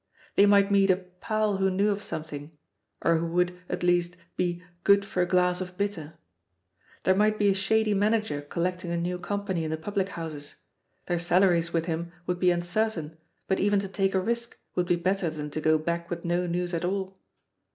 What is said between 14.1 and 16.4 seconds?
a risk would be better than to go back with